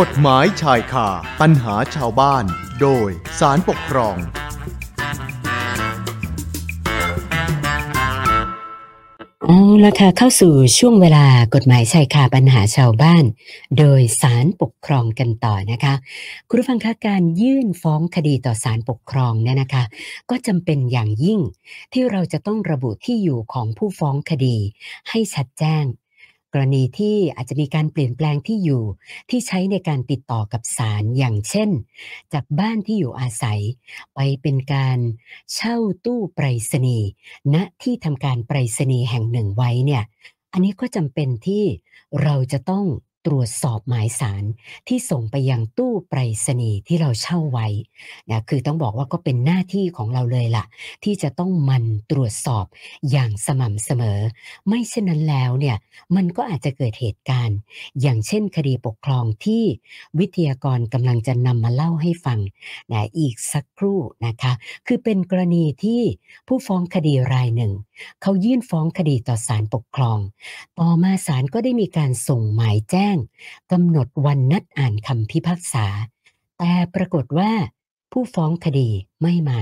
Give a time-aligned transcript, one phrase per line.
[0.00, 1.08] กฎหมายชายคา
[1.40, 2.44] ปัญหาชาวบ้าน
[2.80, 3.08] โดย
[3.40, 4.16] สารปกครอง
[9.48, 13.24] เอาละค่ะเข้าสู่ช่วงเวลากฎหมายชายคาปัญหาชาวบ้าน
[13.78, 15.94] โดยสารปกครองกันต่อนะคะ
[16.48, 19.84] คุณผู้ฟังคะการยื่นฟ้องคดีต่อศาลปกครองเนี่ยนะคะ
[20.30, 21.40] ก็จำเป็นอย่างยิ่ง
[21.92, 24.56] ที่เราจะต้องระบุที่อยู่ของผู้ฟ้องคดี
[25.10, 25.84] ให้ชัดแจ้ง
[26.52, 28.84] กรณีที่อาจจะมีการเปลี่ยนแปลงที่อยู่
[29.30, 31.70] ที่ใช้ในการติดต่อกับศาลอย่างเช่น
[32.32, 33.60] จากบ้านที่อยู่อาศัย
[34.14, 34.98] ไปเป็นการ
[35.54, 37.08] เช่าตู้ไปรษณีย์
[37.54, 40.02] ณที่ทำการไปรษณีย์แห่งหนึ่งไว้เนี่ย
[40.52, 41.64] อันนี้ก็จำเป็นที่
[42.22, 42.86] เราจะต้อง
[43.26, 44.44] ตรวจสอบหมายสาร
[44.88, 47.66] ที่ส่งไปยังตู้ไปรษณีย์ที่เราเช่าไว้
[48.30, 50.64] นะคือต้องบอกว่าก็เป็นหน้าที่ของเราเลยล่ะ
[51.04, 52.64] ที่จะต้องมันตรวจสอบ
[53.10, 54.20] อย่างสม่ำเสมอ
[54.68, 55.76] ไม่เช่นนั้นแล้วเนี่ย
[56.16, 57.58] มันก็อาจจะเกิดเหตุการณ์
[58.00, 59.64] อย่างเช่นคดีปกครองที่
[60.18, 62.38] วิทยากรกำลังจะนำมาเล่าให้ฟัง
[62.92, 64.52] นะอีกสักครู่นะคะ
[64.86, 66.02] คือเป็นกรณีที่
[66.48, 67.72] ผู้ฟ้องคดีรายหนึ่ง
[68.22, 70.18] เขายื่นฟ้องคดีต่อศาลปกครอง
[70.78, 73.11] ต่อมาศาลก็ได้มีการส่งหมายแจ้ง
[73.72, 75.86] กำหนดวันนัดอ่านคำพิพากษา
[76.58, 77.50] แต่ปรากฏว่า
[78.12, 78.88] ผู้ฟ้องคดี
[79.22, 79.60] ไม่มา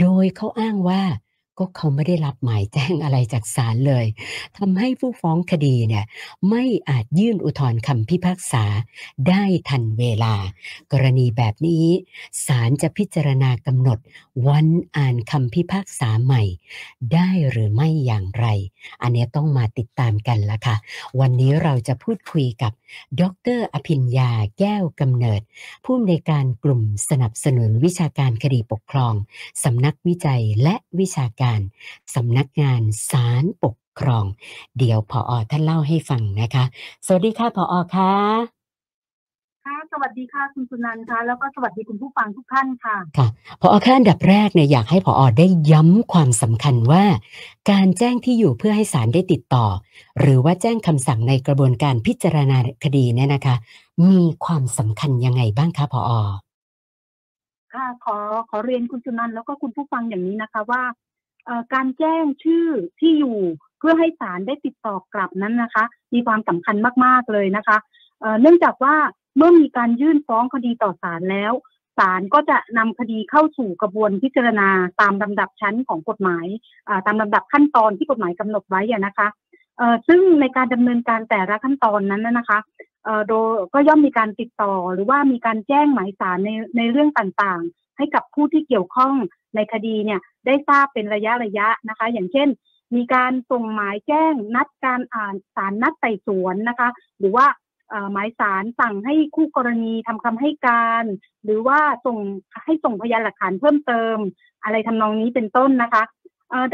[0.00, 1.02] โดยเขาอ้างว่า
[1.60, 4.06] ก็เขาไม่ได้รับหมายแจ้งอะไรจากศาลเลย
[4.58, 6.04] ทำให้ผู้ฟ้องคดีเนี่ย
[6.50, 8.64] ไม่อาจยื่นอุทธรณ์คำพิพากษา
[9.28, 10.34] ได้ทันเวลา
[10.92, 11.84] กรณีแบบนี้
[12.46, 13.98] ศาลจะพิจารณากำหนด
[14.48, 14.66] วัน
[14.96, 16.42] อ่านคำพิพากษาใหม่
[17.12, 18.46] ได้หรือไม่อย่างไร
[19.02, 20.76] อันนี้ต้องมาติดตามกันละค่ะ
[21.20, 22.72] วันนี้เราจะพูดคุยกับ
[23.20, 23.22] ด
[23.58, 25.42] รอภิญญาแก้วกำเนิด
[25.84, 29.14] ผู้อำนวยการกลุ่มสนับสนุนวิชาการคดีปกครอง
[29.64, 31.60] สำนักวิจัยและวิชาการ
[32.14, 34.24] สำนักงานสารปกครอง
[34.78, 36.64] เดี๋ยวพออท่านเล่าให้ฟังนะคะ
[37.06, 38.59] สวัสดีค่ะพออค่ะ
[39.66, 43.28] ค่ะสวัสดีค่ะคุณสุนันท์ค่ะแล้วก็สวัสดีคุณผู้ฟังทุกท่านค่ะค่ะ
[43.60, 47.04] พออค่ะอันดับแรกเนี่ยอยากให้พออได้ย้ำความสำคัญว่า
[47.70, 49.66] การแจ้งที่อยู่เพื่อให้ศาลได้ติดต่อ
[50.20, 53.56] หรือว่าแจ้งคำสั่งในกระบวนการพิจารณาคดีเนี่ยนะคะ
[54.10, 56.12] มีความสำคัญยังไงบ้างคะพออ
[57.74, 58.16] ค่ะขอ
[58.50, 60.82] ขอเรียนคุณสุนันท์แล้วก็คุณผู้ฟังอย่างนี้นะคะว่า
[61.46, 62.66] เอ่อการแจ้งชื่อ
[63.00, 63.38] ที่อยู่
[63.78, 65.84] เพื่อให้ศาลได้ติดต่อกลับนั้นนะคะ
[66.14, 67.76] มีความสำคัญมากๆเลยนะคะ
[68.20, 68.94] เอ่อเนื่องจากว่า
[69.36, 71.52] เมื่อมีการยื่นฟ้องคดีต่อศาลแล้ว
[71.98, 74.68] ศาลก็จะนำคดีเข้าสู่กระบวนพิจารณา
[75.00, 76.46] ตามลำดับชั้นของกฎหมาย
[77.06, 79.28] ตามลำดับขั้นตอนที่กฎหมายกำหนดไว้นะคะ
[80.08, 82.58] ซึ่งในการดำเนินการแต่ละขั้นตอนนั้นนะคะ
[83.28, 89.14] โดยก็ย่อมมีการติดต่อหรือว่ามีการแจ้งหมายสารในในเรื่องต่างๆ ให้กับผู้ที่เกี่ยวข้อง
[89.54, 92.48] ในคดีเนี่ยได้ทราบเป็นระยะระยะนะคะ อย่างเช่น
[92.94, 97.46] มีการส่งหมายแจ้งนัดการอ่านสารนัดไต่สวนนะคะ หรือว่า
[98.12, 101.04] หมายสารสั่งให้คู่กรณีทำคำให้การ
[101.44, 102.18] หรือว่าส่ง
[102.64, 104.16] ให้ส่งพยานหลักฐานเพิ่มเติม
[104.64, 106.02] อะไรทำนองนี้เป็นต้นนะคะ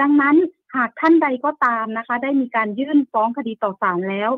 [0.00, 0.36] ดังนั้น
[0.76, 4.30] หากท่านใดก็ตามนะคะ ได้มีการยื่นฟ้องคดีต่อศาลแล้ว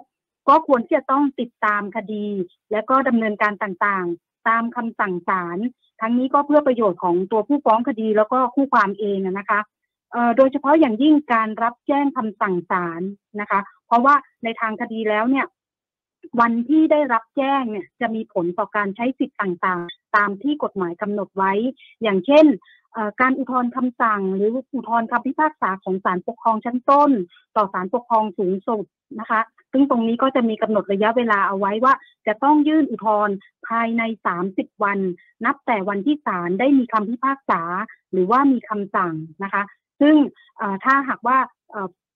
[0.48, 2.26] ก็ควรที่จะต้องติดตามคดี
[2.72, 5.58] และก็ดำเนินการต่างๆ ตามคำสั่งศาล
[6.00, 9.60] ทั้งนี้ก็เพื่อประโยชน์ของตัวผู้ฟ้องคดีแล้วก็คู่ความเองนะคะ
[10.36, 13.00] โดยเฉพาะอย่างยิ่งการรับแจ้งคำสั่งศาล
[13.40, 15.46] นะคะ เพราะว่าในทางคดีแล้วเนี่ย
[16.40, 21.52] วันที่ได้รับแจ้งเนี่ยจะมีผลต่อการใช้สิทธิ์ต่างๆ ตามที่กฎหมายกำหนดไว้
[22.02, 22.46] อย่างเช่น
[23.20, 27.10] การอุทธรณ์คำสั่ง หรืออุทธรณ์คำพิพากษาของศาลปกครองชั้นต้น
[27.56, 28.84] ต่อศาลปกครองสูงสุด
[29.20, 29.40] นะคะ
[29.72, 31.94] ซึ่งตรงนี้ก็จะมีกำหนดระยะเวลาเอาไว้ว่า
[32.26, 33.34] จะต้องยื่นอุทธรณ์
[33.68, 34.02] ภายใน
[34.44, 34.98] 30 วัน
[35.44, 37.62] นับแต่วันที่ศาลได้มีคำพิพากษา
[38.12, 39.62] หรือว่ามีคำสั่งนะคะ
[40.00, 40.16] ซึ่ง
[40.84, 41.38] ถ้าหากว่า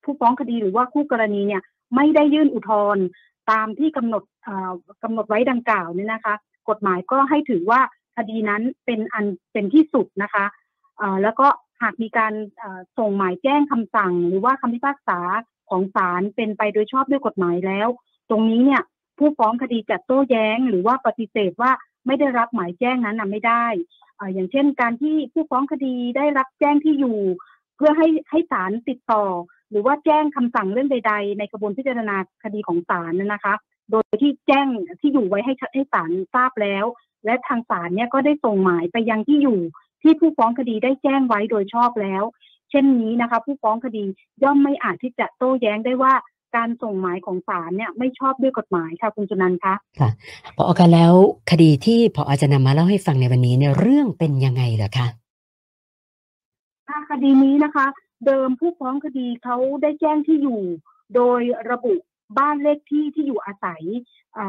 [0.04, 1.62] ผู้ฟ้องคดีหรือว่าคู่กรณีเนี่ย
[1.96, 3.04] ไม่ได้ยื่นอุทธรณ์
[3.50, 4.72] ตามที่กำหนดเอ่อ
[5.02, 6.34] กำหนดไว้ดังกล่าวเนี่ยนะคะ
[6.68, 7.80] กฎหมายก็ให้ถือว่า
[8.16, 10.44] คดีนั้นเป็นอันเป็นที่สุดนะคะ
[11.22, 11.46] แล้วก็
[11.82, 12.32] หากมีการ
[12.98, 15.20] ส่งหมายแจ้งคำสั่ง หรือว่าคำพิพากษา
[15.70, 17.88] ของศาลเป็นไปโดยชอบด้วยกฎหมายแล้ว
[18.30, 18.82] ตรงนี้เนี่ย
[19.18, 21.72] ผู้ฟ้องคดีจะโต้แย้ง หรือว่าปฏิเสธว่า
[22.06, 23.66] ไม่ได้รับหมายแจ้งนั้นนะไม่ได้
[24.32, 27.18] อย่างเช่นการที่ผู้ฟ้องคดีได้รับแจ้งที่อยู่
[27.76, 29.24] เพื่อให้ให้ศาลติดต่อ
[29.72, 33.54] หรือว่าแจ้งคำสั่งเรื่องใด ๆ ในกระบวนพิจารณาคดีของศาลน่ะนะคะ
[33.90, 34.66] โดยที่แจ้ง
[35.00, 36.84] ที่อยู่ไว้ให้ให้ศาลทราบแล้ว
[37.24, 39.60] และทางศาลเนี่ยก็ได้ส่งหมายไปยังที่อยู่
[40.02, 42.22] ที่ผู้ฟ้องคดีได้แจ้งไว้โดยชอบแล้ว
[42.70, 44.04] เช่นนี้นะคะ ผู้ฟ้องคดี
[44.42, 46.12] ย่อมไม่อาจที่จะโต้แย้งได้ว่า
[46.56, 50.10] การส่งหมายของศาลเนี่ยไม่ชอบด้วยกฎหมายค่ะคุณจุนันท์คะค่ะ
[50.56, 51.12] พออกันแล้ว
[51.50, 55.06] คดีที่พออจะนำมาเล่าให้ฟังในวันนี้เนี่ยเรื่องเป็นยังไงเหรอคะ
[56.88, 57.86] ถ้าคดีนี้นะคะ
[58.26, 60.62] เดิมผู้ฟ้องคดีเขาได้แจ้งที่อยู่
[61.14, 61.40] โดย
[61.70, 61.94] ระบุ
[62.38, 63.82] บ้านเลขที่ที่อยู่อาศัย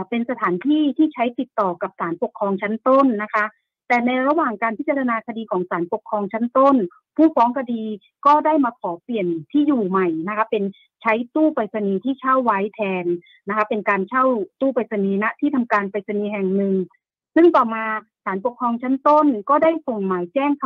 [0.09, 3.45] เป็นสถานที่ที่ใช้ติดต่อกับศาลปกครองชั้นต้นนะคะ
[3.87, 6.75] แต่ในระหว่างการพิจารณาคดีของศาลปกครองชั้นต้น
[7.17, 7.83] ผู้ฟ้องคดี
[8.25, 10.63] ก็ได้มาขอเปลี่ยนที่อยู่ใหม่นะคะ เป็น
[11.01, 13.05] ใช้ตู้ไปรษณีย์ที่เช่าไว้แทน
[13.47, 14.23] นะคะ เป็นการเช่า
[14.59, 16.75] ตู้ไปรษณีย์ณที่ทำการไปรษณีย์แห่งหนึ่ง
[17.35, 17.83] ซึ่งต่อมา
[18.25, 20.63] ศาลปกครองชั้นต้นก็ได้ส่งหมายแจ้งค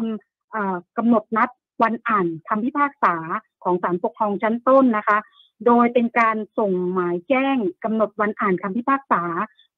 [0.47, 1.49] ำกำหนดนัด
[1.81, 3.15] วันอ่านคำพิพากษา
[3.63, 5.17] ของศาลปกครองชั้นต้นนะคะ
[5.65, 9.23] โดยเป็นการส่งหมายแจ้งกำหนดวันอ่านคำพิพากษา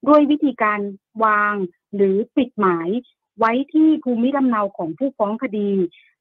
[0.08, 0.80] ด้วยวิธีการ
[1.24, 1.54] วาง
[1.94, 2.88] หรือปิดหมาย
[3.38, 5.70] ไว้ที่ภูมิลำเนาของผู้ฟ้องคดี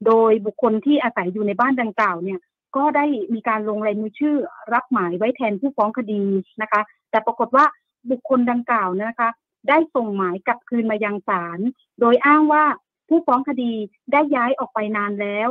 [0.05, 2.39] โดยบุคคลที่อาศัยอยู่ในบ้านดังกล่าวเนี่ย
[2.75, 4.35] ก็ได้มีการลงลายมือชื่อ
[4.73, 6.23] รับหมายไว้แทนผู้ฟ้องคดี
[6.61, 7.65] นะคะ แต่ปรากฏว่า
[8.11, 9.29] บุคคลดังกล่าวนะคะ
[9.69, 11.59] ได้ส่งหมายกลับคืนมายังศาล
[11.99, 12.63] โดยอ้างว่า
[13.09, 13.73] ผู้ฟ้องคดี
[14.11, 15.50] ได้ย้ายออกไปนานแล้ว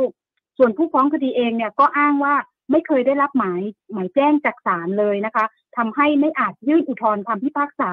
[0.58, 2.34] ส่วนผู้ฟ้องคดีเองเนี่ยก็อ้างว่า
[2.70, 3.60] ไม่เคยได้รับหมาย
[3.92, 5.44] หมายแจ้งจากศาลเลยนะคะ
[5.76, 7.92] ทำให้ไม่อาจยื่นอุทธรณ์คำพิพากษา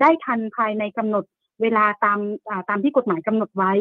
[0.00, 1.24] ได้ทันภายในกำหนด
[1.62, 2.18] เวลาตาม
[2.68, 3.72] ตามที่กฎหมายกำหนดไว้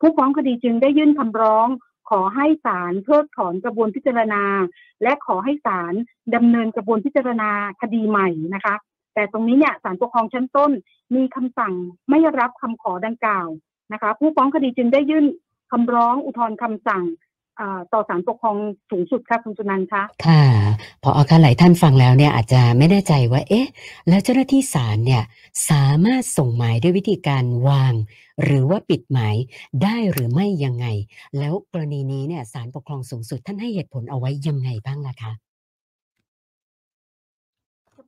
[0.00, 1.68] ผู้ฟ้องคดีจึงได้ยื่นคำร้อง
[2.10, 4.44] ขอให้ศาลเพิกถอนกระบวนพิจารณา
[5.02, 5.94] และขอให้ศาล
[6.34, 7.50] ดำเนินกระบวนพิจารณา
[7.82, 8.74] คดีใหม่นะคะ
[9.14, 10.70] แต่ตรงนี้เนี่ยศาลปกครองชั้นต้น
[11.14, 11.74] มีคำสั่ง
[12.10, 13.48] ไม่รับคำขอดังกล่าว
[13.92, 15.24] นะคะผู้ฟ้องคดีจึงได้ยื่น
[15.70, 17.04] คำร้องอุทธรณ์คำสั่ง
[17.92, 18.56] ต่อศาลปกครอง
[18.90, 20.42] สูงสุดค่ะคุณจุนันท์คะค่ะ
[21.02, 23.68] พออาคะหลายท่านฟังแล้วเนี่ยอาจจะไม่แน่ใจว่า เอ๊ะ
[24.08, 25.22] แล้วเจ้าหน้าที่ศาลเนี่ย
[25.70, 27.94] สามารถส่งหมายด้วยวิธีการวาง
[28.42, 29.36] หรือว่าปิดหมาย
[29.82, 30.86] ได้หรือไม่ยังไง
[31.38, 35.32] แล้วกรณีนี้เนี่ยศาลปกครองสูงสุดท่านให้เหตุผลเอาไว้ยังไงบ้างล่ะคะ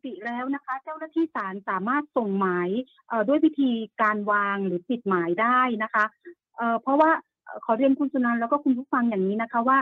[0.06, 2.68] ติแล้วนะคะ เจ้าหน้าที่ศาลสามารถส่งหมาย
[3.28, 3.70] ด้วยวิธี
[4.02, 6.04] การวางหรือปิดหมายได้นะคะ
[6.82, 7.10] เพราะว่า
[7.64, 9.78] ขอเรียนคุณสุนันแล้วก็คุณผู้ฟังอย่างนี้นะคะว่า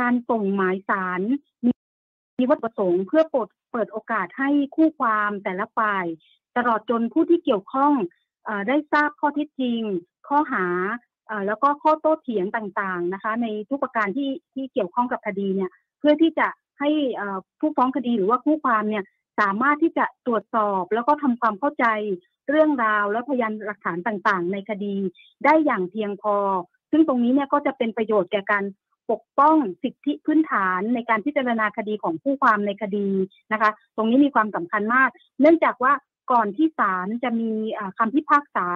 [0.00, 1.20] การส่งหมายสาร
[2.38, 6.04] มีวัตถุประสงค์เพื่อเปิดเปิดโอกาสให้คู่ความแต่ละฝ่าย
[6.56, 7.92] ตลอดจนผู้ที่เกี่ยวข้อง
[8.48, 9.80] อได้ทราบข้อเท็จจริง
[10.28, 10.66] ข้อหา
[11.46, 16.48] แล้วก็ข้อโต้เถียงต่างๆนะคะ ในทุกประการที่ที่เกี่ยวข้องกับคดีเนี่ย เพื่อที่จะ
[16.78, 16.90] ให้
[17.60, 19.04] ผู้ฟ้องคดีหรือว่าคู่ความเนี่ย
[19.40, 21.86] สามารถที่จะตรวจสอบแล้วก็ทำความเข้าใจ
[22.48, 24.96] เรื่องราวและพยานหลักฐานต่างๆ ในคดี
[25.44, 26.36] ได้อย่างเพียงพอ
[26.90, 28.64] ซึ่งตรงนี้เนี่ยก็จะเป็นประโยชน์แก่การ
[29.10, 33.08] ปกป้องสิทธิพื้นฐานในการพิจารณาคดีของผู้ความในคดี
[33.52, 35.08] นะคะ ตรงนี้มีความสำคัญมาก
[35.40, 35.92] เนื่องจากว่า
[36.32, 37.50] ก่อนที่ศาลจะมี
[37.98, 38.66] คำพิพากษา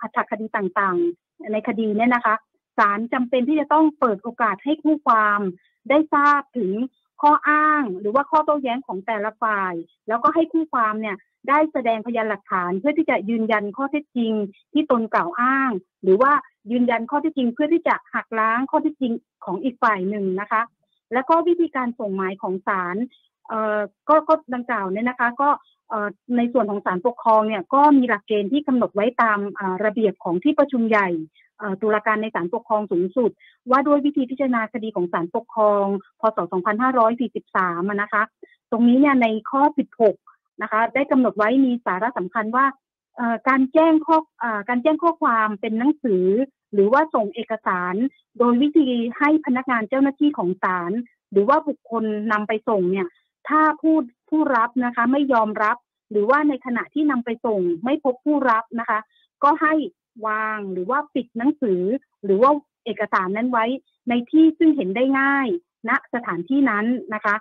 [0.00, 2.34] อัตคดีต่างๆ ในคดีเนี่ยนะคะ
[2.78, 5.40] ศาลจำเป็นที่จะต้องเปิดโอกาสให้ผู้ความ
[5.90, 6.72] ได้ทราบถึง
[7.22, 9.74] ข้ออ้างหรือว่าข้อโต้แย้งของแต่ละฝ่าย
[10.08, 11.16] แล้วก็ให้ผู้ความเนี่ย
[11.48, 14.32] ได้แสดงพยานหลักฐานเพื่อที่จะยืนยันข้อเท็จจริง
[14.72, 15.70] ที่ตนกล่าวอ้าง
[16.02, 16.32] หรือว่า
[16.70, 19.12] ยืนยันข้อเท็จจริง เพื่อที่จะหักล้างข้อเท็จจริง
[19.44, 20.62] ของอีกฝ่ายหนึ่งนะคะ
[21.12, 22.96] แล้วก็วิธีการส่งหมายของศาล
[23.48, 23.78] เอ่อ
[24.08, 25.48] ก็ก็ดังกล่าวเนี่ยนะคะ ก็
[26.36, 29.38] ในส่วนของศาลปกครองเนี่ยก็มีหลักเกณฑ์ที่กำหนดไว้ตาม
[29.84, 31.08] ระเบียบของที่ประชุมใหญ่
[31.82, 33.30] ตุลาการในศาลปกครองสูงสุด
[33.70, 35.86] ว่าด้วยวิธีพิจารณาคดีของศาลปกครอง
[36.20, 36.38] พศ
[37.18, 38.22] 2543 นะคะ
[38.70, 39.62] ตรงนี้เนี่ยในข้อ
[40.12, 42.66] 16 นะคะ ได้กำหนดไว้มีสาระสำคัญว่า
[43.48, 44.18] การแจ้งข้อ
[44.68, 46.26] การแจ้งข้อความเป็นหนังสือ
[46.72, 47.94] หรือว่าส่งเอกสาร
[48.38, 48.88] โดยวิธี
[49.18, 50.92] ให้พนักงานเจ้าหน้าที่ของศาล
[51.32, 53.06] หรือว่าบุคคลนำไปส่งเนี่ย
[53.48, 53.96] ถ้าผู้
[54.28, 55.76] ผู้รับนะคะไม่ยอมรับ
[56.10, 58.98] หรือว่าในขณะที่นำไปส่งไม่พบผู้รับนะคะ
[59.42, 59.74] ก็ให้
[60.26, 61.82] วาง หรือว่าปิดหนังสือ
[62.24, 62.50] หรือว่า
[62.84, 63.66] เอกสารนั้นไว้
[64.08, 65.48] ในที่ซึ่งเห็นได้ง่าย
[65.88, 67.34] ณนะสถานที่นั้นนะคะ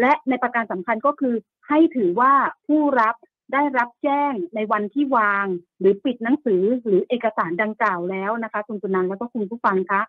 [0.00, 1.34] และในประการสำคัญก็คือ
[1.68, 2.32] ให้ถือว่า
[2.66, 3.14] ผู้รับ
[3.52, 5.46] ได้รับแจ้งในวันที่วาง
[5.80, 10.02] หรือปิดหนังสือหรือเอกสารดังกล่าวแล้วนะคะคุณสุนันท์แล้วก็คุณผู้ฟังคะ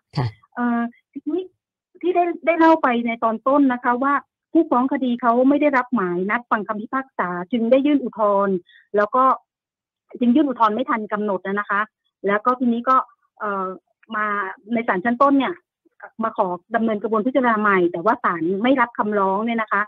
[0.54, 0.80] เอ่อ
[1.12, 1.40] ที่
[2.00, 4.14] ที่ได้ได้เล่าไปในตอนต้นนะคะว่า
[4.52, 8.54] ผู้ฟ้องคดีเขาไม่ได้รับหมายนัดฟังคำพิพากษา จึงได้ยื่นอุทธรณ์
[8.96, 9.24] แล้วก็
[10.20, 11.80] จึงยื่นอุทธรณ์ไม่ทันกำหนดนะคะ
[12.26, 12.96] แล้วก็ทีนี้ก็
[13.38, 13.66] เออ
[14.16, 14.26] มา
[14.72, 15.54] ในศาลชั้นต้นเนี่ย
[16.22, 19.82] มาขอดำเนินกระบวนพิจารณาใหม่ แต่ว่าศาลไม่รับคำร้องเนี่ยนะคะ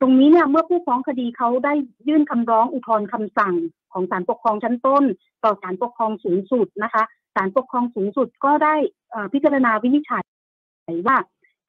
[0.00, 1.74] ตรงนี้เนี่ยเมื่อผู้ฟ้องคดีเขาได้
[2.08, 3.54] ยื่นคำร้องอุทธรณ์คำสั่ง
[3.92, 5.04] ของศาลปกครองชั้นต้น
[5.44, 7.02] ต่อศาลปกครองสูงสุดนะคะ
[7.34, 8.74] ศาลปกครองสูงสุดก็ได้
[9.32, 10.24] พิจารณาวินิจฉัย
[11.06, 11.18] ว่า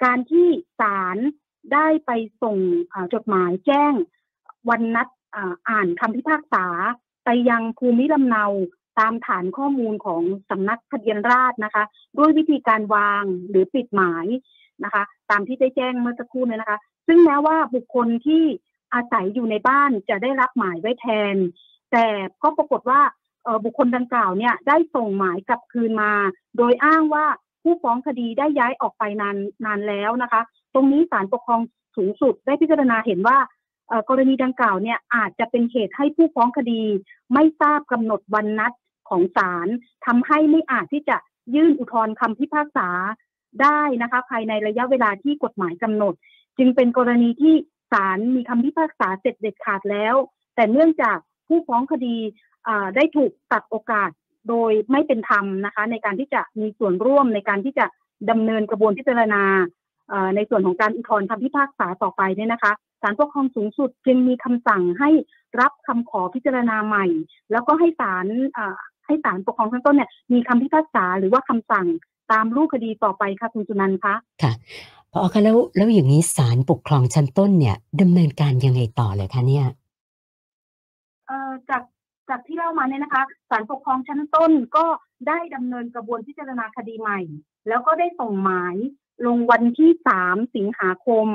[0.03, 0.47] การที่
[0.79, 1.17] ศาล
[1.73, 2.11] ได้ไป
[2.43, 2.57] ส่ง
[3.13, 3.93] จดหมายแจ้ง
[4.69, 5.07] วันนัด
[5.69, 6.65] อ่านคำพิพากษา
[7.25, 8.45] ไปยังภูมิลำเนา
[8.99, 11.83] ตามฐานข้อมูลของสำนักทะเบียนราษนะคะ
[12.17, 14.25] ด้วยวิธีการวางหรือปิดหมาย
[14.83, 18.43] นะคะ ตามที่ได้แจ้งเมื่อสักครู่นี้นะคะ ซึ่งแม้ว่าบุคคลที่
[18.93, 21.35] อาศัยอยู่ในบ้านจะได้รับหมายไว้แทน
[21.91, 22.05] แต่
[22.43, 23.01] ก็ปรากฏว่า
[23.63, 26.11] บุคคลดังกล่าวเนี่ยได้ส่งหมายกลับคืนมา
[26.57, 27.25] โดยอ้างว่า
[27.63, 30.41] ผู้ฟ้องคดีได้ย้ายออกไปนานนานแล้วนะคะ
[30.73, 31.61] ตรงนี้ศาลปกครอง
[31.95, 33.37] สูงสุดได้พิจารณาเห็นว่า
[34.09, 36.81] กรณีดังกล่าวเนี่ยอาจจะเป็นเหตุให้ผู้ฟ้องคดี
[37.33, 38.73] ไม่ทราบกำหนดวันนัด
[39.09, 39.67] ของศาล
[40.05, 41.17] ทำให้ไม่อาจที่จะ
[41.55, 42.89] ยื่นอุทธรณ์คำพิพากษา
[43.61, 46.13] ได้นะคะ ภายในระยะเวลาที่กฎหมายกำหนด
[46.57, 47.55] จึงเป็นกรณีที่
[47.91, 50.15] ศาลมีคำพิพากษาเสร็จเด็ดขาดแล้ว
[50.55, 51.17] แต่เนื่องจาก
[51.47, 52.15] ผู้ฟ้องคดี
[52.95, 54.09] ได้ถูกตัดโอกาส
[54.49, 57.85] โดยไม่เป็นธรรมนะคะ ในการที่จะมีส่วนร่วมในการที่จะ
[58.29, 59.43] ดำเนินกระบวนพิจารณา
[60.35, 65.09] ในส่วนของการอุทธรณ์คำพิพากษาต่อไปเนี่ยนะคะศาลปกครองสูงสุดจึงมีคำสั่งให้
[65.61, 67.05] รับคำขอพิจารณาใหม่
[67.51, 68.27] แล้วก็ให้ศาล
[69.05, 71.85] ให้ศาลปกครองชั้นต้นเนี่ยมีคำพิพากษาหรือว่าคำสั่ง
[72.31, 74.51] ตามรูปคดีต่อไปค่ะคุณจุนันคะค่ะ
[75.11, 79.65] พอคะแล้วแล้วอย่างนี้ศาลปกครองชั้นต้นเนี่ยดำเนินการยังไงต่อเลยคะเนี่ย
[81.27, 81.83] เอ่อจาก
[82.29, 84.85] จากที่เล่ามาเนี่ยนะคะศาลปกครองชั้นต้นก็
[85.27, 87.19] ได้ดำเนินกระบวนพิจารณาคดีใหม่
[87.67, 88.75] แล้วก็ได้ส่งหมาย
[89.25, 89.91] ลงวันที่
[90.23, 91.27] 3 สิงหาคม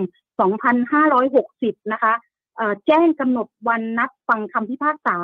[0.72, 2.12] 2560 นะคะ
[2.87, 5.16] แจ้งกำหนดวันนัดฟังคำพิพากษา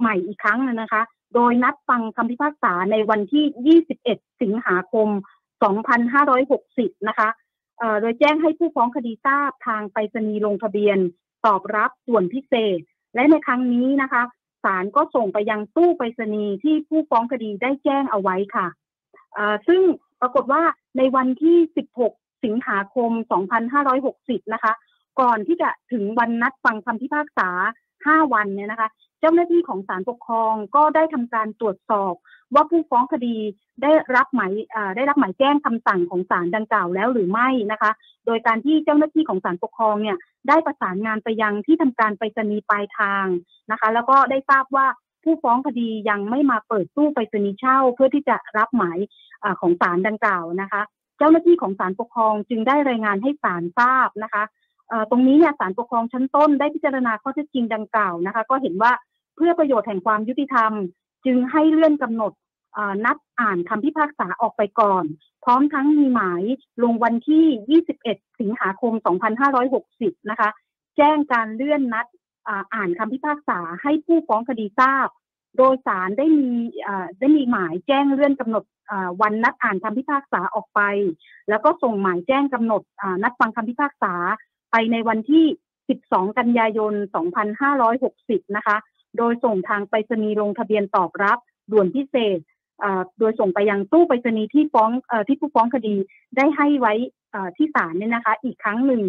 [0.00, 1.02] ใหม่อีกครั้งนะคะ
[1.34, 5.08] โดยนัดฟังคำพิพากษาในวันที่ 21 สิงหาคม
[6.28, 7.28] 2560 นะคะ
[8.00, 10.98] โดยแจ้งให้ผู้ฟ้องคดีทราบทางไปรษณีย์ลงทะเบียน
[11.46, 12.78] ตอบรับส่วนพิเศษ
[13.14, 14.22] และในครั้งนี้นะคะ
[14.64, 18.66] ศาลก็ส่งไปยังตู้ไปรษณีย์ที่ผู้ฟ้องคดีได้แจ้งเอาไว้ค่ะ
[19.66, 19.80] ซึ่ง
[20.20, 20.62] ปรากฏว่า
[20.96, 21.56] ในวันที่
[22.00, 23.10] 16 สิงหาคม
[23.82, 24.72] 2560 นะคะ
[25.20, 27.48] ก่อนที่จะถึงวันนัดฟังคำพิพากษา
[27.96, 28.88] 5 วันเนี่ยนะคะ
[29.22, 32.14] เจ้าหน้าที่ของศาลปกครองก็ได้ทำการตรวจสอบ
[32.54, 33.36] ว่าผู้ฟ้องคดี
[33.82, 34.52] ได้รับหมาย
[34.96, 37.90] ได้รับหมายแจ้งคำสั่งของศาลดังกล่าวแล้วหรือไม่นะคะ
[38.26, 40.16] โดยการที่เจ้าหน้าที่ของศาลปกครองเนี่ย
[40.48, 43.26] ได้ประสานงานไปยังที่ทำการไปรษณีย์ปลายทาง
[43.70, 44.86] นะคะ แล้วก็ได้ทราบว่า
[45.24, 48.98] ผู้ฟ้องคดียังไม่มาเปิดตู้ไปรษณีย์เช่า เพื่อที่จะรับหมาย
[49.44, 50.82] อของศาลดังกล่าวนะคะ
[51.18, 54.42] เจ้าหน้าที่ของศาลปกครองจึงได้รายงานให้ศาลทราบนะคะ
[55.10, 58.92] ตรงนี้เนี่ยศาลปกครองชั้นต้นได้พิจารณาข้อเท็จจริงดังกล่าวนะคะ ก็เห็นว่า
[59.36, 60.72] เพื่อประโยชน์แห่งความยุติธรรม
[61.26, 62.32] จึงให้เลื่อนกำหนด
[63.04, 65.04] นัดอ่านคำพิพากษาออกไปก่อน
[65.44, 66.42] พร้อมทั้งมีหมาย
[66.82, 68.92] ลงวันที่ 21 สิงหาคม
[69.62, 70.50] 2560 นะคะ
[70.96, 72.06] แจ้งการเลื่อนนัด
[72.74, 75.08] อ่านคำพิพากษาให้ผู้ฟ้องคดีทราบ
[75.56, 76.50] โดยสารได้มี
[77.20, 78.64] ได้มีหมายแจ้งเลื่อนกำหนด
[79.20, 80.80] วันนัดอ่านคำพิพากษาออกไป
[81.48, 82.82] แล้วก็ส่งหมายแจ้งกำหนด
[83.22, 84.14] นัดฟังคำพิพากษา
[84.70, 85.44] ไปในวันที่
[85.88, 86.94] 12 กันยายน
[87.74, 88.76] 2560 นะคะ
[89.18, 91.38] โดยส่งทางไปรษณีย์ลงทะเบียนตอบรับ
[91.72, 92.38] ด่วนพิเศษ
[93.18, 94.90] โดยส่งไปยังตู้ไปรษณีย์ที่ฟ้อง
[95.28, 95.94] ที่ผู้ฟ้องคดี
[96.36, 96.94] ได้ให้ไว้
[97.56, 99.02] ที่ศาลเนี่ยนะคะ อีกครั้งหนึ่ง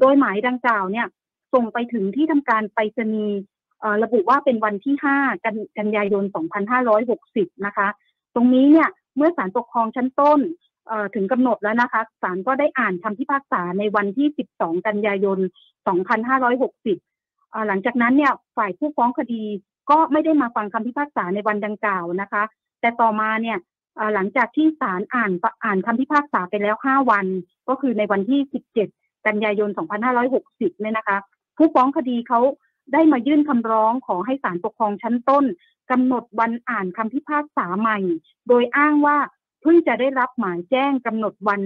[0.00, 1.06] โดยหมายดังกล่าวเนี่ย
[1.54, 3.38] ส่งไปถึงที่ทำการไปรษณีย์
[4.02, 6.24] ระบุว่าเป็นวันที่ 5 กันกันยายน
[6.94, 7.88] 2560 นะคะ
[8.34, 10.40] ตรงนี้เนี่ยเมื่อศาลปกครองชั้นต้น
[11.14, 15.38] ถึงกำหนดแล้วนะคะศาลก็ได้อ่านคำพิพากษาในวันที่ 12 กันยายน
[16.24, 17.13] 2560
[17.68, 19.44] หลังจากนั้นเนี่ยฝ่ายผู้ฟ้องคดี
[19.90, 22.42] ก็ไม่ได้มาฟังคำพิพากษาในวันดังกล่าวนะคะ
[22.80, 23.58] แต่ต่อมาเนี่ย
[24.14, 25.32] หลังจากที่ศาลอ่าน
[25.64, 27.26] อ่านคำพิพากษาไปแล้ว 5 วัน
[27.68, 28.40] ก็คือในวันที่
[28.84, 29.70] 17 กันยายน
[30.24, 31.18] 2560 เนี่ยนะคะ
[31.56, 32.40] ผู้ฟ้องคดีเขา
[32.92, 35.44] ได้มายื่นคำร้องขอให้ศาลปกครองชั้นต้น
[35.90, 37.98] กำหนดวันอ่านคำพิพากษาใหม่
[38.48, 39.16] โดยอ้างว่า
[39.62, 41.60] เพิ่งจะได้รับหมายแจ้งกำหนดวัน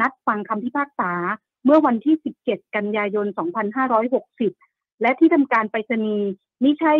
[0.00, 1.12] นัดฟังคำพิพากษา
[1.64, 3.26] เมื่อวันที่ 17 กันยายน
[4.06, 4.71] 2560
[5.02, 6.28] และที่ทำการไปรษณีย์
[6.62, 6.94] ไม่ใช่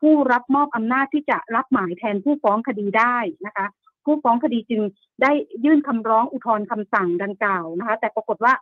[0.00, 3.66] ผู้รับมอบอำนาจที่จะรับหมายแทนผู้ฟ้องคดีได้นะคะ
[4.04, 4.82] ผู้ฟ้องคดีจึง
[5.22, 5.32] ได้
[5.64, 8.52] ยื่นคำร้องอุทธรณ์คำสั่งดังกล่าวนะคะ แต่ปรากฏว่า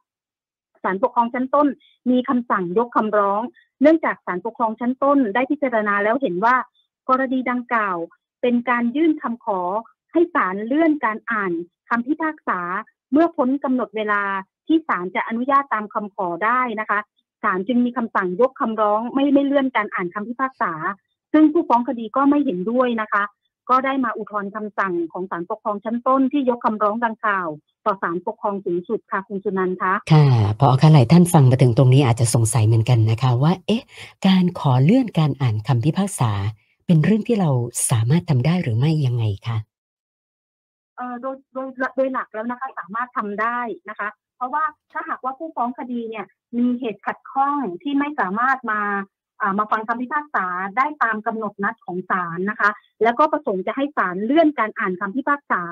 [0.83, 1.67] ศาลปกครองชั้นต้น
[2.11, 3.43] มีคำสั่งยกคำร้อง
[3.83, 6.57] เนื่องจากศาลปกครองชั้นต้น ได้พิจารณาแล้วเห็นว่า
[7.09, 7.97] กรณีดังกล่าว
[8.43, 9.61] เป็นการยื่นคำขอ
[10.13, 11.53] ให้ศาลเลื่อนการอ่าน
[11.89, 12.61] คำพิพากษา
[13.13, 14.23] เมื่อพ้นกำหนดเวลา
[14.67, 16.99] ที่ศาลจะอนุญาตตามคำขอได้นะคะ
[17.43, 20.73] ศาลจึงมีคำสั่งยกคำร้องไม่ไม่เลื่อนการอ่านคำพิพากษา
[21.33, 23.23] ซึ่งผู้ฟ้องคดีก็ไม่เห็นด้วยนะคะ
[23.71, 27.49] ก็ได้มาอุทธรณ์คำสั่งของศาลปกครองชั้นต้นที่ยกคำร้องดังกล่าว
[27.87, 30.27] ต่อศาลปกครองสูงสุดค่ะคุณสุนันท์คะค่ะ
[30.61, 33.85] พอค่ะหลายท่านฟังมาถึงตรงนี้อาจจะสงสัยเหมือนกันนะคะ ว่า เอ๊ะ
[34.27, 36.33] การขอเลื่อนการอ่านคำพิพากษา
[36.87, 37.51] เป็นเรื่องที่เรา
[37.91, 39.57] สามารถทำได้หรือไม่ยังไงคะ
[40.97, 41.67] เอ่อโดยโดย
[41.97, 46.27] โดยหลักแล้วนะคะสามารถทำได้นะคะ เพราะว่าถ้าหากว่าผู้ฟ้องคดีเนี่ย
[46.59, 48.81] มีเหตุขัดข้องที่ไม่สามารถมา
[49.59, 52.71] มาฟังคำพิพากษาได้ตามกำหนดนัดของศาลนะคะ
[53.03, 55.63] แล้วก็ประสงค์จะให้ศาลเลื่อนการอ่านคำพิพากษา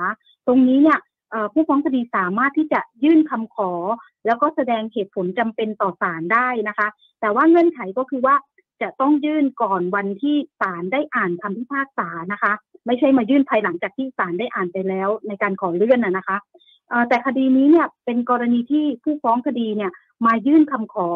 [0.46, 0.98] ตรงนี้เนี่ย
[1.52, 3.72] ผู้ฟ้องคดีสามารถที่จะยื่นคำขอ
[4.26, 6.88] แล้วก็แสดงเหตุผลจำเป็นต่อศาลได้นะคะ
[7.20, 8.34] แต่ว่าเงื่อนไขก็คือว่า
[8.82, 12.52] จะต้องยื่นก่อนวันที่ศาลได้อ่านคำพิพากษานะคะ
[12.86, 16.36] ไม่ใช่มายื่นภายหลังจากที่ศาลได้อ่านไปแล้วในการขอเลื่อนนะคะ
[17.08, 19.92] แต่คดีนี้เนี่ยเป็นกรณีที่ผู้ฟ้องคดีเนี่ย
[20.26, 21.08] มายื่นคำขอ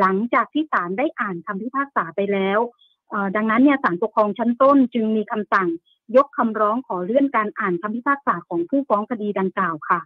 [0.00, 2.58] หลังจากที่ศาลได้อ่านคำพิพากษาไปแล้ว
[3.36, 5.68] ดังนั้นเนี่ยศาลปกครองชั้นต้นจึงมีคำสั่ง
[6.16, 10.00] ยกคำร้องขอเลื่อนการอ่านคำพิพากษาของผู้ฟ้องคดีดังกล่าวค่ะ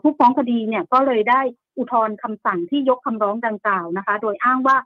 [0.00, 1.40] ผู้ฟ้องคดีเนี่ยก็เลยได้
[1.76, 4.76] อุทธรณ์คำสั่งที่ยกคำร้องดังกล่าวนะคะ โดยอ้างว่า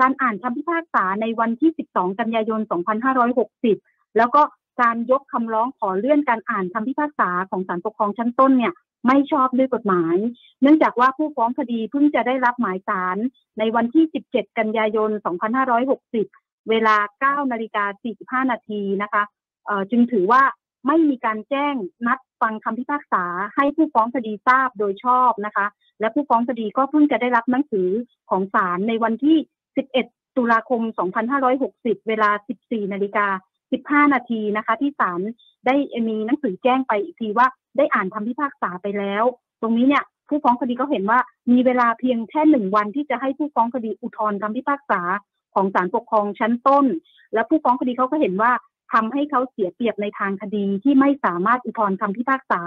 [0.00, 2.60] การอ่านคำพิพากษาในวันที่ 12 กันยายน
[3.38, 4.42] 2560 แล้วก็
[4.80, 8.72] การยกคำร้องขอเลื่อนการอ่านคำพิพากษาของศาลปกครองชั้นต้นเนี่ย
[9.06, 10.16] ไม่ชอบด้วยกฎหมาย
[10.62, 13.16] เนื่องจากว่าผู้ฟ้องคดีเพิ่งจะได้รับหมายสาร
[13.58, 15.10] ในวันที่ 17 กันยายน
[15.90, 16.96] 2560 เวลา
[17.42, 17.84] 9 นาฬิกา
[18.42, 19.22] 45 นาทีนะคะ
[19.90, 20.42] จึงถือว่า
[20.86, 21.74] ไม่มีการแจ้ง
[22.06, 23.24] นัดฟังคำพิพากษา
[23.56, 25.66] ให้ผู้ฟ้องคดีทราบโดยชอบนะคะ
[26.00, 27.88] และผู้ฟ้องคดีก็เพิ่งจะได้รับหนังสือ
[28.30, 29.36] ของศาลในวันที่
[29.86, 30.80] 11 ตุลาคม
[31.44, 32.30] 2560 เวลา
[32.62, 33.26] 14 นาฬิกา
[33.80, 35.20] 15 นาทีนะคะ ที่ศาล
[35.66, 35.74] ได้
[36.08, 39.24] มีหนังสือแจ้งไปอีกทีว่าได้อ่านคำพิพากษาไปแล้ว
[39.62, 41.18] ตรงนี้เนี่ยผู้ฟ้องคดีก็เห็นว่า
[41.52, 45.00] มีเวลาเพียงแค่หนึ่งวันที่จะให้ผู้ฟ้องคดีอุทธรณ์คำพิพากษา
[45.54, 46.86] ของศาลปกครองชั้นต้น
[47.34, 48.52] และผู้ฟ้องคดีเขาก็เห็นว่า
[48.92, 52.62] ทำให้เขาเสียเปรียบในทางคดีที่ไม่สามารถอุทธรณ์คำพิพากษา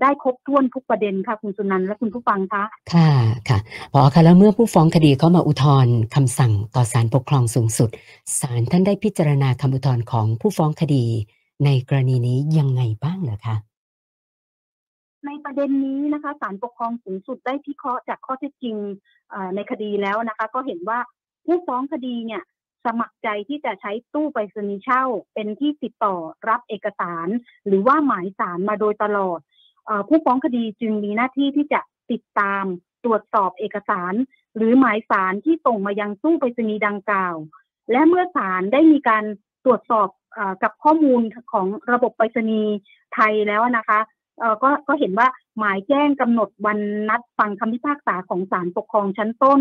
[0.00, 3.10] ได้ครบถ้วนทุกประเด็นค่ะคุณสุนันท์และคุณผู้ฟังคะค่ะ
[3.48, 3.58] ค่ะ
[3.92, 7.90] พอค่ะแล้วเมื่อผู้ฟ้องคดีเขามาอุทธรณ์คำสั่งต่อศาลปกครองสูงสุด
[8.40, 11.04] ศาลท่านได้พิจารณาคำอุทธรณ์ของผู้ฟ้องคดี
[11.64, 13.56] ในกรณีนี้ยังไงบ้างเหรอคะ
[15.26, 18.76] ในประเด็นนี้นะคะศาลปกครองสูงสุดได้พิเคราะห์จากข้อเท็จจริง
[19.54, 20.98] ในคดีแล้วนะคะ ก็เห็นว่า
[21.46, 22.42] ผู้ฟ้องคดีเนี่ย
[22.86, 26.16] สมัครใจที่จะใช้ตู้ไปรษณีย์เช่า เป็นที่ติดต่อ
[26.48, 27.28] รับเอกสาร
[27.66, 29.40] หรือว่าหมายสารมาโดยตลอด
[30.08, 32.64] ผู้ฟ้องคดีจึงมีหน้าที่ที่จะติดตาม
[33.04, 34.14] ตรวจสอบเอกสาร
[34.56, 37.36] หรือหมายสารที่ส่งมายังตู้ไปรษณีย์ดังกล่าว
[37.90, 39.24] และเมื่อศาลได้มีการ
[39.64, 42.74] ตรวจสอบอกับข้อมูลของระบบไปรษณีย์
[43.14, 44.00] ไทยแล้วนะคะ
[44.62, 45.28] ก็ก็เห็นว่า
[45.58, 46.78] หมายแจ้งกำหนดวัน
[47.08, 49.60] นัดฟังคำพิพากษาของศาลปกครองชั้นต้น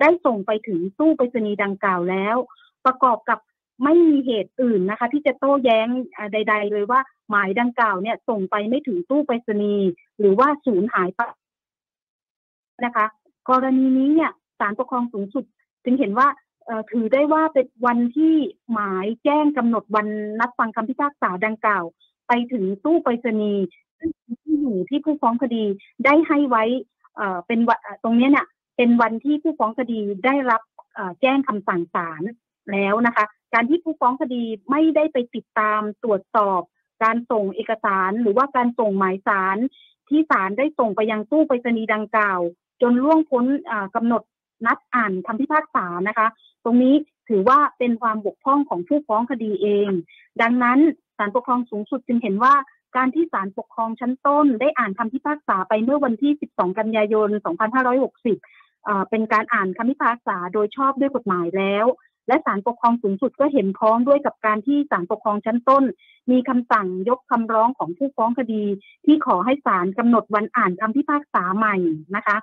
[0.00, 2.36] ได้ส่งไปถึงตู้ไปรษณีย์ดังกล่าวแล้ว
[2.84, 3.38] ประกอบกับ
[3.84, 5.88] ไม่มีเหตุอื่นนะคะ ที่จะโต้แย้ง
[6.32, 11.22] ใด ๆ เลยว่าหมายดังกล่าวเนี่ยส่งไปไม่ถึงตู้ไปรษณีย์หรือว่าสูญหายไป
[12.84, 13.06] นะคะ
[13.50, 15.44] กรณีนี้เนี่ยศาลปกครองสูงสุด
[15.84, 16.28] จึงเห็นว่า
[16.90, 18.34] ถือได้ว่าเป็นวันที่
[18.72, 20.06] หมายแจ้งกำหนดวัน
[20.40, 21.84] นัดฟังคำพิพากษาดังกล่าว
[22.28, 23.64] ไปถึงตู้ไปรษณีย์
[24.42, 25.64] ที่อยู่ที่ผู้ฟ้องคดี
[26.04, 26.64] ได้ให้ไว้
[27.46, 27.60] เป็น
[28.02, 30.62] ตรงนี้เนี่ยเป็นวันที่ผู้ฟ้องคดีได้รับ
[31.20, 32.22] แจ้งคำสั่งศาล
[32.72, 36.60] แล้วนะคะการที่ผู้ฟ้องคดีไม่ได้ไปติดตามตรวจสอบ
[37.04, 39.58] การส่งเอกสาร หรือว่าการส่งหมายสาร
[40.08, 42.40] ที่ศาลได้ส่งไปยังตู้ไปรษณีย์ดังกล่าว
[42.82, 43.44] จนล่วงพ้น
[43.94, 44.22] กำหนด
[44.66, 46.26] นัดอ่านคำพิพากษานะคะ
[46.64, 46.94] ตรงนี้
[47.28, 49.90] ถือว่าเป็นความบกพร่องของผู้ฟ้องคดีเอง
[50.42, 50.78] ดังนั้น
[51.18, 52.54] ศาลปกครองสูงสุดจึงเห็นว่า
[52.96, 57.28] การที่ศาลปกครองชั้นต้น ได้อ่านคำพิพากษาไปเมื่อวันที่ 12 กันยายน
[58.24, 61.86] 2560 เป็นการอ่านคำพิพากษาโดยชอบด้วยกฎหมายแล้ว
[62.28, 65.84] และศาลปกครองสูงสุดก็เห็นพ้องด้วยกับการที่ศาลปกครองชั้นต้น
[66.30, 68.64] มีคำสั่งยกคำร้องของผู้ฟ้องคดี
[69.04, 71.76] ที่ขอให้ศาลกำหนดวันอ่านคำพิพากษาใหม่
[72.16, 72.36] นะคะ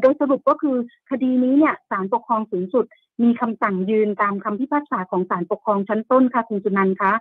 [0.00, 0.76] โดยสรุปก็คือ
[1.10, 2.84] คดีนี้เนี่ยศาลปกครองสูงสุด
[3.22, 7.12] มีคำสั่งยืนตามคำพิพากษาของศาลปกครองชั้นต้นค่ะคุณจุนันคะ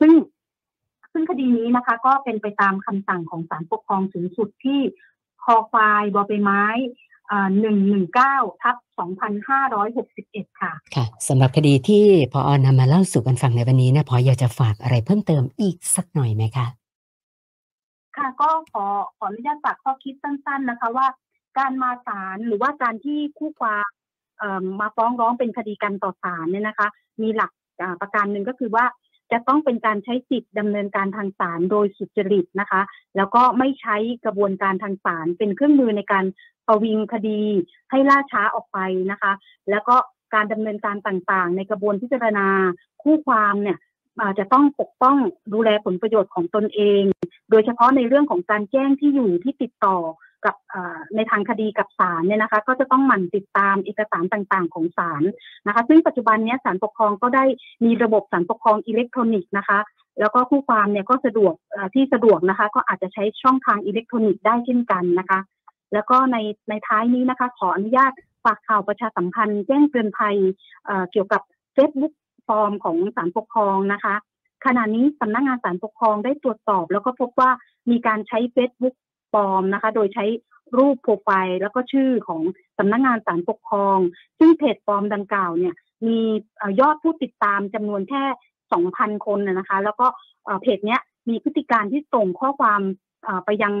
[0.00, 0.12] ซึ่ง
[1.12, 4.80] ซึ่งคดีนี้นะคะ ก็เป็นไปตามคำสั่งของศาลปกครองสูงสุดที่
[5.44, 6.64] คอควายบอใบไม้
[7.60, 16.66] หนึ่งหนึ่งเก้าทับสองพันห้าร้อยหกสิบเอ็ดค่ะ ค่ะสำหรับคดีที่พออนำมาเล่าสู่กันฟังในวันนี้เนี่ยพออยากจะฝากอะไรเพิ่มเติมอีกสักหน่อยไหมคะ
[18.16, 18.84] ค่ะก็ขอ
[19.16, 21.06] ขออนุญาตฝากข้อคิดสั้น ๆ นะคะว่า
[21.58, 26.88] การมาศาลหรือว่าการที่คู่ความมาฟ้องร้องเป็นคดีกันต่อศาลเนี่ยนะคะ
[27.22, 27.50] มีหลัก
[28.00, 28.84] ประการหนึ่งก็คือว่า
[29.32, 32.82] จะต้องเป็นการใช้สิทธิ์ดำเนินการทางศาลโดยสุจริตนะคะ
[33.16, 36.24] แล้วก็ไม่ใช้กระบวนการทางศาลเป็นเครื่องมือในการ
[36.66, 37.42] ประวิงคดี
[37.90, 38.78] ให้ล่าช้าออกไป
[39.10, 39.32] นะคะ
[39.70, 39.96] แล้วก็
[40.34, 42.46] การดำเนินการต่างๆ ในกระบวนพิจารณา
[43.02, 43.78] คู่ความเนี่ย
[44.38, 45.16] จะต้องปกป้อง
[45.54, 47.02] ดูแลผลประโยชน์ของตนเอง
[47.50, 49.96] โดยเฉพาะในเรื่องของการแจ้งที่อยู่ที่ติดต่อ
[50.44, 50.56] กับ
[51.16, 55.22] ในทางคดีกับศาลเนี่ยนะคะก็จะต้องหมั่นติดตามเอกสารต่างๆ ของศาล
[55.66, 57.44] นะคะซึ่งปัจจุบันนี้ศาลปกครองก็ได้
[57.84, 59.78] มีระบบศาลปกครองอิเล็กทรอนิกส์นะคะ
[60.20, 61.54] แล้วก็ผู้ความเนี่ยก็สะดวก
[61.94, 65.40] ที่สะดวกนะคะ ก็อาจจะใช้ช่องทางอิเล็กทรอนิกส์ได้เช่นกันนะคะ
[65.92, 66.36] แล้วก็ใน
[66.68, 68.12] ในท้ายนี้นะคะ ขออนุญาต
[68.44, 70.36] ฝากข่าวประชาสัมพันธ์แจ้งเตือนภัย
[71.10, 71.42] เกี่ยวกับ
[71.74, 72.12] เฟซบุ๊ก
[72.48, 74.14] ปลอมของศาลปกครองนะคะ
[74.66, 77.50] ขณะนี้สำนักงานศาลปกครองได้ตรวจสอบ แล้วก็พบว่า
[77.90, 78.94] มีการใช้ Facebook
[79.34, 80.24] ปลอมนะคะ โดยใช้
[80.78, 82.42] รูปโปรไฟล์แล้วก็ชื่อของ
[82.78, 83.98] สำนักงานศาลปกครอง
[84.38, 85.74] ซึ่งเพจปลอมดังกล่าวเนี่ย
[86.06, 86.18] มี
[86.80, 88.22] ยอดผู้ติดตามจำนวนแค่
[88.72, 90.06] 2,000 คนนะคะ แล้วก็
[90.62, 92.80] เพจเนี้ยมีพฤติการณ์ที่ส่งข้อความ
[93.44, 93.74] ไปยัง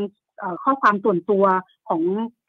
[0.64, 1.44] ข้อความส่วนตัว
[1.88, 2.02] ของ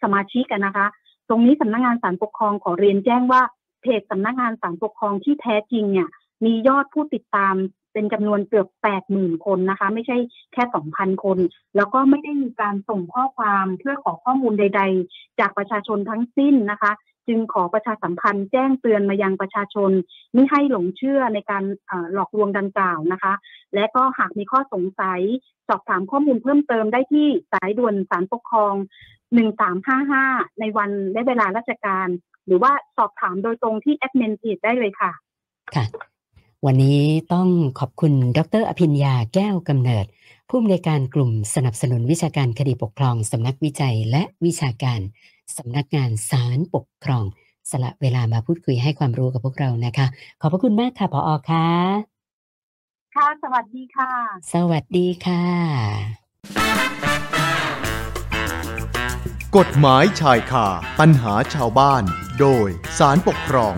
[0.03, 0.88] สมาชิกนะคะ
[1.29, 3.41] ตรงนี้สำนักงานศาลปกครองขอเรียนแจ้งว่า
[3.81, 6.09] เพจสำนักงานศาลปกครองที่แท้จริงเนี่ย
[6.45, 7.55] มียอดผู้ติดตาม
[7.99, 10.17] เป็นจำนวนเกือบแปดหมื่นคนนะคะ ไม่ใช่
[10.53, 11.38] แค่สองพันคน
[11.75, 16.91] แล้วก็ไม่ได้มีการส่งข้อความเพื่อขอข้อมูลใด ๆ จากประชาชนทั้งสิ้นนะคะ
[17.27, 19.91] จึงขอประชาสัมพันธ์แจ้งเตือนมายังประชาชน
[20.33, 21.63] ไม่ให้หลงเชื่อในการ
[22.13, 23.33] หลอกลวงดังกล่าวนะคะ
[23.75, 25.21] และก็หากมีข้อสงสัย
[25.67, 28.73] สอบถามข้อมูลเพิ่มเติมได้ที่สายด่วนสารปกครอง
[29.88, 32.07] 1355 ในวันและเวลาราชการ
[32.45, 35.12] หรือว่าสอบถามโดยตรงที่แอดมินเพจได้เลยค่ะ
[35.75, 36.08] ค่ะ
[36.65, 37.01] วันนี้
[37.33, 37.47] ต้อง
[37.79, 40.05] ขอบคุณดร อภิญญาแก้วกำเนิด
[40.49, 44.99] ผู้อำนวยการกลุ่มสนับสนุนวิชาการคดีปกครองสำนักวิจัยและวิชาการ
[45.57, 47.25] สำนักงานศาลปกครอง
[47.71, 50.05] สละเวลามาพูดคุยให้ความรู้กับพวกเรานะคะ
[50.41, 51.67] ขอบพระคุณมากค่ะพออค่ะ
[53.15, 54.11] ค่ะ สวัสดีค่ะ
[54.53, 55.43] สวัสดีค่ะ
[59.57, 60.67] กฎหมายชายคา
[60.99, 62.03] ปัญหาชาวบ้าน
[62.39, 62.67] โดย
[62.99, 63.75] สารปกครอง